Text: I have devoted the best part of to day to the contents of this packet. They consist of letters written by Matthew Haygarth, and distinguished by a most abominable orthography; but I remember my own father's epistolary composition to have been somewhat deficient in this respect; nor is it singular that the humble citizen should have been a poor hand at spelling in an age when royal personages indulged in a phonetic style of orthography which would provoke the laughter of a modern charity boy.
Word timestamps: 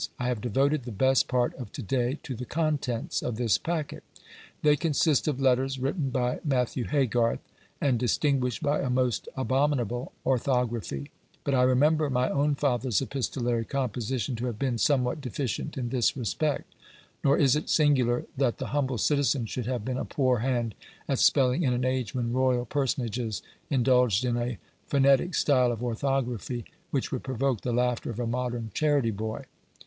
I 0.17 0.29
have 0.29 0.41
devoted 0.41 0.81
the 0.85 0.91
best 0.91 1.27
part 1.27 1.53
of 1.59 1.71
to 1.73 1.83
day 1.83 2.17
to 2.23 2.33
the 2.33 2.43
contents 2.43 3.21
of 3.21 3.35
this 3.35 3.59
packet. 3.59 4.03
They 4.63 4.75
consist 4.75 5.27
of 5.27 5.39
letters 5.39 5.77
written 5.77 6.09
by 6.09 6.39
Matthew 6.43 6.85
Haygarth, 6.85 7.37
and 7.79 7.99
distinguished 7.99 8.63
by 8.63 8.79
a 8.81 8.89
most 8.89 9.27
abominable 9.37 10.11
orthography; 10.25 11.11
but 11.43 11.53
I 11.53 11.61
remember 11.61 12.09
my 12.09 12.31
own 12.31 12.55
father's 12.55 12.99
epistolary 12.99 13.63
composition 13.63 14.35
to 14.37 14.47
have 14.47 14.57
been 14.57 14.79
somewhat 14.79 15.21
deficient 15.21 15.77
in 15.77 15.89
this 15.89 16.17
respect; 16.17 16.73
nor 17.23 17.37
is 17.37 17.55
it 17.55 17.69
singular 17.69 18.25
that 18.37 18.57
the 18.57 18.69
humble 18.73 18.97
citizen 18.97 19.45
should 19.45 19.67
have 19.67 19.85
been 19.85 19.99
a 19.99 20.03
poor 20.03 20.39
hand 20.39 20.73
at 21.07 21.19
spelling 21.19 21.61
in 21.61 21.73
an 21.73 21.85
age 21.85 22.15
when 22.15 22.33
royal 22.33 22.65
personages 22.65 23.43
indulged 23.69 24.25
in 24.25 24.35
a 24.35 24.57
phonetic 24.87 25.35
style 25.35 25.71
of 25.71 25.83
orthography 25.83 26.65
which 26.89 27.11
would 27.11 27.21
provoke 27.21 27.61
the 27.61 27.71
laughter 27.71 28.09
of 28.09 28.19
a 28.19 28.25
modern 28.25 28.71
charity 28.73 29.11
boy. 29.11 29.45